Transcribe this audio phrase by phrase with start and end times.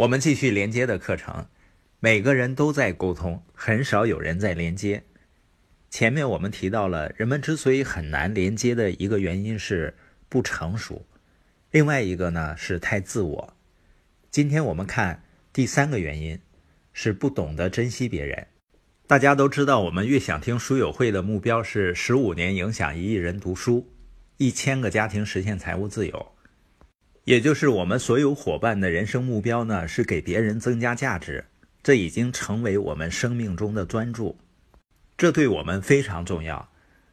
[0.00, 1.46] 我们继续连接的课程，
[1.98, 5.02] 每个人都在沟通，很少有人在连接。
[5.90, 9.94] 前面我们提到了，人们之所以很难连接的一个原因是
[10.30, 11.04] 不成熟，
[11.70, 13.54] 另外一个呢是太自我。
[14.30, 16.40] 今天我们看第三个原因，
[16.94, 18.46] 是不懂得珍惜别人。
[19.06, 23.86] 大家都知道，我们越想听书友会的目标是十五年影响一亿人读书，
[24.38, 26.32] 一千个家庭实现财务自由。
[27.24, 31.44] 也就是我们所有伙伴的人生目标呢，是给别人增加价值，
[31.82, 34.38] 这已经成为我们生命中的专注，
[35.16, 36.70] 这对我们非常重要。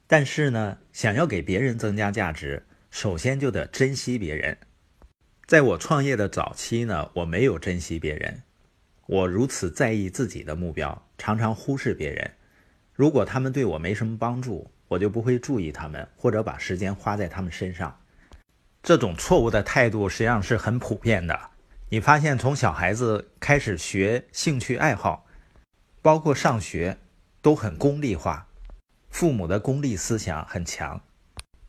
[0.07, 4.57] 但是呢，想要给别人增加价值，首先就得珍惜别人。
[5.45, 8.41] 在我创业的早期呢，我没有珍惜别人，
[9.05, 12.31] 我如此在意自己的目标，常常忽视别人。
[12.93, 17.99] 如果他们对我没什么帮助，我就不会注意他们，或者把时间花在他们身上。
[18.87, 21.37] 这种错误的态度实际上是很普遍的。
[21.89, 25.25] 你发现，从小孩子开始学兴趣爱好，
[26.01, 26.97] 包括上学，
[27.41, 28.47] 都很功利化，
[29.09, 31.01] 父母的功利思想很强。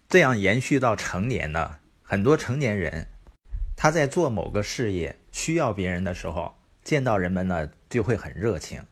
[0.09, 3.09] 这样延续到成年呢，很多成年人
[3.75, 8.83] 他在做某个事业需要别人的时候，见到人们呢就会很热情；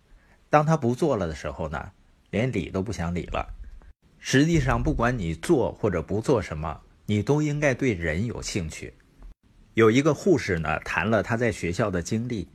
[0.50, 1.92] 当他不做了的时候呢，
[2.30, 3.54] 连理都不想理了。
[4.18, 6.80] 实际上，不管你做或者不做什么。
[7.06, 8.94] 你都应该对人有兴趣。
[9.74, 12.48] 有一个护士呢，谈了他在学校的经历。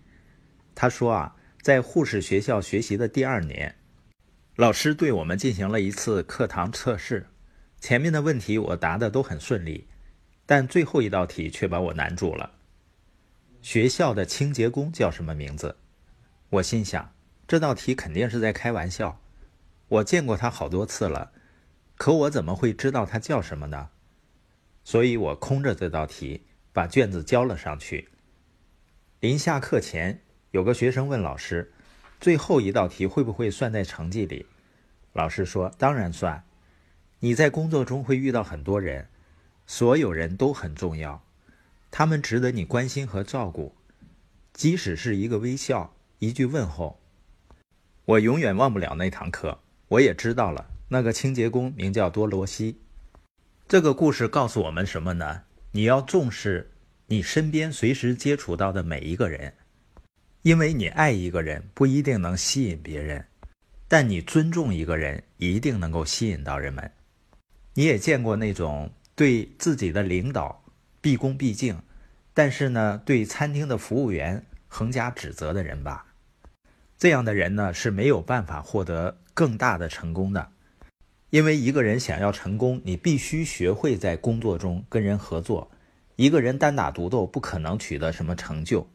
[0.75, 3.75] 他说啊，在护士学校学习的第二年，
[4.55, 7.27] 老师对我们进行了一次课堂测试。
[7.79, 9.87] 前面的问题我答的都很顺利，
[10.45, 12.51] 但最后一道题却把我难住了。
[13.61, 15.77] 学校的清洁工叫什么名字？
[16.49, 17.13] 我心想，
[17.47, 19.21] 这道题肯定是在开玩笑。
[19.87, 21.31] 我见过他好多次了，
[21.95, 23.89] 可我怎么会知道他叫什么呢？
[24.91, 26.41] 所以我空着这道题，
[26.73, 28.09] 把卷子交了上去。
[29.21, 30.19] 临下课前，
[30.51, 31.71] 有个学生问老师
[32.19, 34.47] ：“最后一道题会不会算在成绩里？”
[35.15, 36.43] 老师说：“当然算。
[37.21, 39.07] 你在工作中会遇到很多人，
[39.65, 41.23] 所有人都很重要，
[41.89, 43.73] 他们值得你关心和照顾，
[44.51, 46.99] 即使是一个微笑、一句问候。”
[48.03, 49.59] 我永远忘不了那堂课。
[49.87, 52.81] 我也知道了，那个清洁工名叫多罗西。
[53.71, 55.43] 这个故事告诉我们什么呢？
[55.71, 56.71] 你要重视
[57.05, 59.53] 你身边随时接触到的每一个人，
[60.41, 63.25] 因为你爱一个人不一定能吸引别人，
[63.87, 66.91] 但你尊重一个人一定能够吸引到人们。
[67.73, 70.65] 你也见过那种对自己的领导
[70.99, 71.81] 毕恭毕敬，
[72.33, 76.07] 但是呢，对餐厅的服务员横加指责的人吧？
[76.97, 80.51] 这样的人呢是没有办法获得更大的成功的。
[81.31, 85.71] 因为一个人想要成功，你必须学会在工作中跟人合作。
[86.17, 88.85] 一个人单打独斗不可能取得什么成就。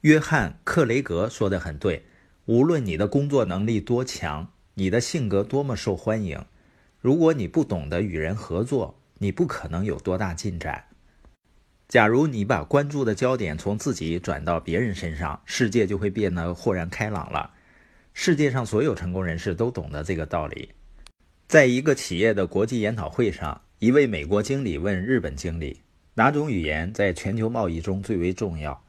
[0.00, 2.06] 约翰·克雷格说的很对：
[2.46, 6.42] 无论你的工作能力多强，你的性格多么受欢迎，
[6.98, 10.86] 如果你不懂得与人合作，你不可能有多大进展。
[11.86, 17.50] 假如你把关注的焦点从自己转到别人身上，世界就会变得豁然开朗了。
[18.14, 20.70] 世界上所有成功人士都懂得这个道理。
[21.52, 25.82] 在一个企业的国际研讨会上，一位美国经理问日本经理
[26.16, 28.82] ：“哪种语言在全球贸易中最为重要？”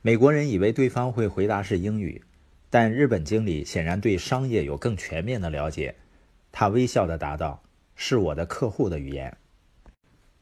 [0.00, 2.22] 美国人以为对方会回答是英语，
[2.70, 5.96] 但日本经理显然对商业有更全面的了解。
[6.52, 7.60] 他微笑地答道
[7.96, 9.36] ：“是我的客户的语言。”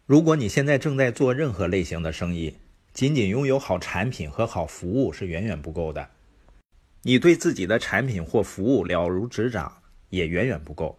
[0.04, 2.58] 如果你现在正在做任何类型的生意，
[2.92, 6.10] 仅仅拥有好产品和好服务是远远不够的。
[7.04, 9.72] 你对自己的产品或服务了如指掌，
[10.10, 10.98] 也远远不够。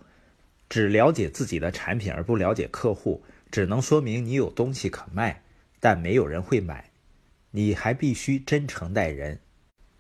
[0.69, 5.41] 只了解自己的产品而不了解客户，只能说明你有东西可卖，
[5.80, 6.91] 但没有人会买。
[7.52, 9.40] 你还必须真诚待人，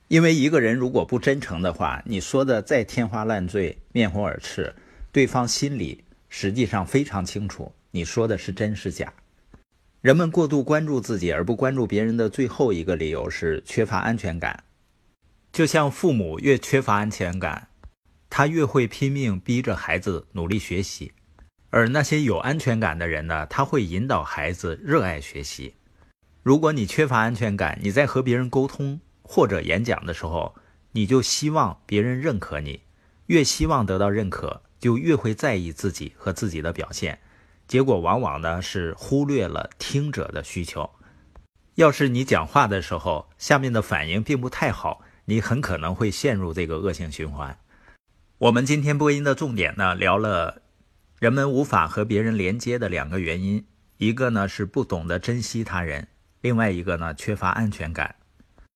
[0.07, 4.75] 因为一个人如果不真诚的话，你说的再天花乱坠、面红耳赤，
[5.11, 9.11] 对方心里实际上非常清楚你说的是真是假。
[10.01, 14.63] 人们过度关注自己而不关注别人的最后一个理由是缺乏安全感，
[15.51, 17.68] 就像父母越缺乏安全感。
[18.29, 21.11] 他越会拼命逼着孩子努力学习，
[21.69, 23.45] 而那些有安全感的人呢？
[23.47, 25.73] 他会引导孩子热爱学习。
[26.43, 30.55] 如果你缺乏安全感，你在和别人沟通或者演讲的时候，
[30.91, 32.81] 你就希望别人认可你，
[33.25, 37.19] 越希望得到认可，就越会在意自己和自己的表现。
[37.67, 40.89] 结果往往呢是忽略了听者的需求。
[41.75, 47.57] 要是你讲话的时候，下面的反应并不太好，你很可能会陷入这个恶性循环。
[48.39, 50.61] 我们今天播音的重点呢，聊了
[51.19, 53.65] 人们无法和别人连接的两个原因，
[53.97, 56.07] 一个呢是不懂得珍惜他人，
[56.39, 58.15] 另外一个呢缺乏安全感。